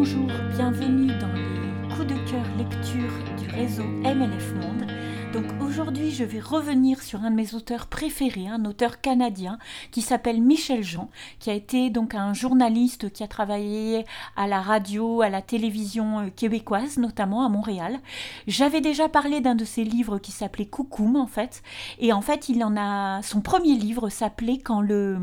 Bonjour, 0.00 0.28
bienvenue 0.54 1.08
dans 1.18 1.32
les 1.34 1.92
coups 1.92 2.06
de 2.06 2.30
cœur 2.30 2.44
lecture 2.56 3.10
du 3.36 3.48
réseau 3.52 3.82
MLF 3.82 4.54
Monde. 4.54 4.86
Donc 5.32 5.46
aujourd'hui, 5.60 6.12
je 6.12 6.22
vais 6.22 6.38
revenir 6.38 7.02
sur 7.02 7.24
un 7.24 7.32
de 7.32 7.34
mes 7.34 7.52
auteurs 7.52 7.88
préférés, 7.88 8.46
un 8.46 8.64
auteur 8.64 9.00
canadien 9.00 9.58
qui 9.90 10.00
s'appelle 10.00 10.40
Michel 10.40 10.84
Jean, 10.84 11.10
qui 11.40 11.50
a 11.50 11.52
été 11.52 11.90
donc 11.90 12.14
un 12.14 12.32
journaliste 12.32 13.12
qui 13.12 13.24
a 13.24 13.26
travaillé 13.26 14.04
à 14.36 14.46
la 14.46 14.60
radio, 14.60 15.20
à 15.20 15.30
la 15.30 15.42
télévision 15.42 16.20
euh, 16.20 16.28
québécoise, 16.30 16.98
notamment 16.98 17.44
à 17.44 17.48
Montréal. 17.48 17.98
J'avais 18.46 18.80
déjà 18.80 19.08
parlé 19.08 19.40
d'un 19.40 19.56
de 19.56 19.64
ses 19.64 19.82
livres 19.82 20.20
qui 20.20 20.30
s'appelait 20.30 20.66
Coucoum 20.66 21.16
en 21.16 21.26
fait, 21.26 21.64
et 21.98 22.12
en 22.12 22.20
fait, 22.20 22.48
il 22.48 22.62
en 22.62 22.76
a 22.76 23.20
son 23.22 23.40
premier 23.40 23.74
livre 23.74 24.10
s'appelait 24.10 24.58
Quand 24.58 24.80
le 24.80 25.18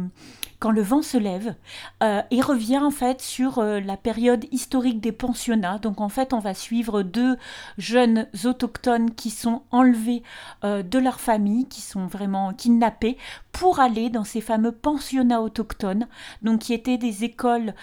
quand 0.66 0.71
le 0.71 0.82
vent 0.82 1.04
se 1.04 1.20
lève 1.20 1.54
euh, 2.02 2.23
et 2.31 2.41
revient 2.41 2.79
en 2.79 2.89
fait 2.89 3.21
sur 3.21 3.59
euh, 3.59 3.79
la 3.79 3.98
période 3.98 4.45
historique 4.52 4.99
des 4.99 5.11
pensionnats. 5.11 5.77
Donc 5.77 6.02
en 6.02 6.09
fait, 6.09 6.34
on 6.34 6.39
va 6.39 6.55
suivre 6.55 7.03
deux 7.03 7.38
jeunes 7.77 8.26
autochtones 8.45 9.13
qui 9.13 9.30
sont 9.30 9.62
enlevés 9.70 10.23
euh, 10.63 10.81
de 10.81 10.98
leur 10.98 11.20
famille, 11.20 11.67
qui 11.67 11.81
sont 11.81 12.08
vraiment 12.08 12.52
kidnappés 12.52 13.16
pour 13.52 13.80
aller 13.80 14.09
dans 14.09 14.23
ces 14.23 14.41
fameux 14.41 14.72
pensionnats 14.72 15.44
autochtones, 15.44 16.08
donc 16.41 16.62
qui 16.62 16.73
étaient 16.73 16.97
des 16.97 17.23
écoles 17.23 17.73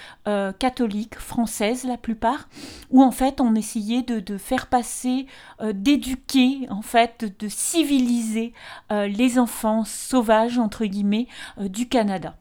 catholiques 0.58 1.18
françaises 1.18 1.84
la 1.84 1.96
plupart, 1.96 2.50
où 2.90 3.02
en 3.02 3.10
fait 3.10 3.40
on 3.40 3.54
essayait 3.54 4.02
de, 4.02 4.36
faire 4.36 4.66
passer, 4.66 5.26
d'éduquer 5.72 6.66
en 6.68 6.82
fait, 6.82 7.24
de 7.38 7.48
civiliser 7.48 8.52
les 8.90 9.38
enfants 9.38 9.84
sauvages 9.86 10.58
entre 10.58 10.84
guillemets 10.84 11.26
du 11.58 11.88
Canada. 11.88 12.36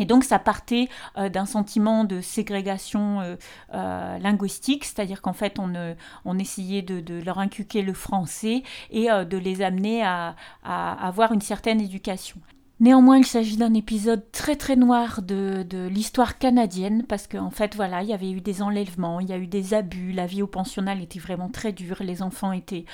Et 0.00 0.06
donc 0.06 0.24
ça 0.24 0.38
partait 0.38 0.88
euh, 1.18 1.28
d'un 1.28 1.44
sentiment 1.44 2.04
de 2.04 2.22
ségrégation 2.22 3.20
euh, 3.20 3.36
euh, 3.74 4.18
linguistique, 4.18 4.86
c'est-à-dire 4.86 5.20
qu'en 5.20 5.34
fait 5.34 5.58
on, 5.58 6.38
essayait 6.38 6.80
de, 6.80 7.22
leur 7.22 7.38
inculquer 7.38 7.82
le 7.82 7.92
français 7.92 8.62
et 8.90 9.08
de 9.08 9.36
les 9.36 9.60
amener 9.60 10.02
à, 10.02 10.34
avoir 10.64 11.32
une 11.32 11.42
certaine 11.42 11.80
éducation. 11.80 12.38
Néanmoins, 12.78 13.18
il 13.18 13.26
s'agit 13.26 13.58
d'un 13.58 13.74
épisode 13.74 14.24
très 14.32 14.56
très 14.56 14.74
noir 14.74 15.20
de, 15.20 15.86
l'histoire 15.88 16.38
canadienne 16.38 17.04
parce 17.06 17.26
qu'en 17.26 17.50
fait, 17.50 17.76
voilà, 17.76 18.02
il 18.02 18.08
y 18.08 18.14
avait 18.14 18.30
eu 18.30 18.40
des 18.40 18.62
enlèvements, 18.62 19.20
il 19.20 19.28
y 19.28 19.34
a 19.34 19.38
eu 19.38 19.46
des 19.46 19.74
abus, 19.74 20.12
la 20.12 20.24
vie 20.24 20.40
au 20.40 20.46
pensionnat 20.46 20.94
était 20.94 21.18
vraiment 21.18 21.50
très 21.50 21.72
dure, 21.72 21.98
les 22.00 22.22
enfants 22.22 22.52
étaient 22.52 22.86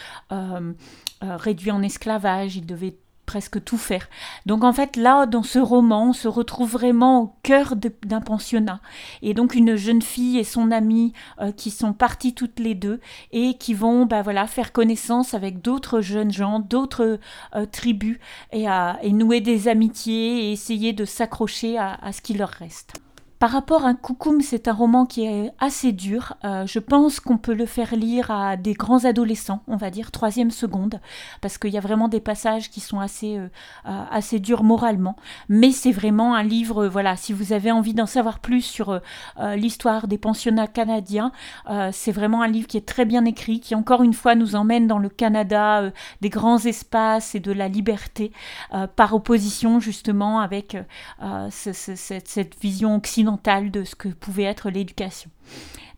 réduits 1.20 1.70
en 1.70 1.82
esclavage, 1.82 2.56
ils 2.56 2.66
devaient 2.66 2.96
presque 3.26 3.62
tout 3.62 3.76
faire. 3.76 4.08
Donc 4.46 4.64
en 4.64 4.72
fait 4.72 4.96
là 4.96 5.26
dans 5.26 5.42
ce 5.42 5.58
roman 5.58 6.10
on 6.10 6.12
se 6.12 6.28
retrouve 6.28 6.72
vraiment 6.72 7.22
au 7.22 7.34
cœur 7.42 7.74
d'un 8.04 8.20
pensionnat 8.20 8.80
et 9.22 9.34
donc 9.34 9.54
une 9.54 9.76
jeune 9.76 10.02
fille 10.02 10.38
et 10.38 10.44
son 10.44 10.70
amie 10.70 11.12
euh, 11.40 11.52
qui 11.52 11.70
sont 11.70 11.92
parties 11.92 12.34
toutes 12.34 12.58
les 12.60 12.74
deux 12.74 13.00
et 13.32 13.54
qui 13.54 13.74
vont 13.74 14.06
bah, 14.06 14.22
voilà 14.22 14.46
faire 14.46 14.72
connaissance 14.72 15.34
avec 15.34 15.60
d'autres 15.60 16.00
jeunes 16.00 16.32
gens, 16.32 16.60
d'autres 16.60 17.18
euh, 17.54 17.66
tribus 17.66 18.18
et, 18.52 18.66
et, 19.02 19.12
nouer 19.12 19.40
des 19.40 19.68
amitiés 19.68 20.46
et 20.48 20.52
essayer 20.52 20.92
de 20.92 21.04
s'accrocher 21.04 21.78
à 21.78 22.12
ce 22.12 22.20
qui 22.20 22.34
leur 22.34 22.50
reste. 22.50 23.05
Par 23.38 23.50
rapport 23.50 23.84
à 23.84 23.92
Coucoum, 23.92 24.40
c'est 24.40 24.66
un 24.66 24.72
roman 24.72 25.04
qui 25.04 25.26
est 25.26 25.50
assez 25.60 25.92
dur. 25.92 26.34
Euh, 26.44 26.66
je 26.66 26.78
pense 26.78 27.20
qu'on 27.20 27.36
peut 27.36 27.52
le 27.52 27.66
faire 27.66 27.94
lire 27.94 28.30
à 28.30 28.56
des 28.56 28.72
grands 28.72 29.04
adolescents, 29.04 29.60
on 29.68 29.76
va 29.76 29.90
dire 29.90 30.10
troisième 30.10 30.50
seconde, 30.50 31.00
parce 31.42 31.58
qu'il 31.58 31.70
y 31.70 31.76
a 31.76 31.82
vraiment 31.82 32.08
des 32.08 32.20
passages 32.20 32.70
qui 32.70 32.80
sont 32.80 32.98
assez, 32.98 33.36
euh, 33.36 33.48
euh, 33.86 34.02
assez 34.10 34.40
durs 34.40 34.62
moralement. 34.62 35.16
Mais 35.50 35.70
c'est 35.70 35.92
vraiment 35.92 36.34
un 36.34 36.42
livre, 36.42 36.86
voilà, 36.86 37.14
si 37.16 37.34
vous 37.34 37.52
avez 37.52 37.70
envie 37.70 37.92
d'en 37.92 38.06
savoir 38.06 38.38
plus 38.38 38.62
sur 38.62 39.00
l'histoire 39.54 40.08
des 40.08 40.18
pensionnats 40.18 40.66
canadiens, 40.66 41.32
c'est 41.92 42.12
vraiment 42.12 42.42
un 42.42 42.48
livre 42.48 42.66
qui 42.66 42.76
est 42.76 42.86
très 42.86 43.04
bien 43.04 43.24
écrit, 43.24 43.60
qui 43.60 43.74
encore 43.74 44.02
une 44.02 44.14
fois 44.14 44.34
nous 44.34 44.54
emmène 44.54 44.86
dans 44.86 44.98
le 44.98 45.08
Canada 45.08 45.90
des 46.20 46.30
grands 46.30 46.58
espaces 46.58 47.34
et 47.34 47.40
de 47.40 47.52
la 47.52 47.68
liberté, 47.68 48.32
par 48.96 49.14
opposition 49.14 49.80
justement 49.80 50.40
avec 50.40 50.76
cette 51.50 52.60
vision 52.60 52.96
occidentale 52.96 53.25
de 53.26 53.84
ce 53.84 53.94
que 53.94 54.08
pouvait 54.08 54.44
être 54.44 54.70
l'éducation. 54.70 55.30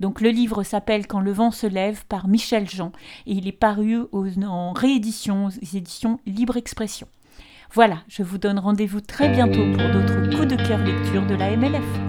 Donc 0.00 0.20
le 0.20 0.30
livre 0.30 0.62
s'appelle 0.62 1.06
Quand 1.06 1.20
le 1.20 1.32
vent 1.32 1.50
se 1.50 1.66
lève 1.66 2.04
par 2.06 2.28
Michel 2.28 2.68
Jean 2.68 2.92
et 3.26 3.32
il 3.32 3.48
est 3.48 3.52
paru 3.52 3.98
en 4.12 4.72
réédition 4.72 5.46
aux 5.46 5.50
éditions 5.50 6.20
Libre 6.26 6.56
Expression. 6.56 7.08
Voilà, 7.72 7.98
je 8.08 8.22
vous 8.22 8.38
donne 8.38 8.58
rendez-vous 8.58 9.00
très 9.00 9.28
bientôt 9.28 9.64
pour 9.72 9.88
d'autres 9.90 10.30
coups 10.34 10.48
de 10.48 10.56
cœur 10.56 10.78
lecture 10.78 11.26
de 11.26 11.34
la 11.34 11.54
MLF. 11.56 12.07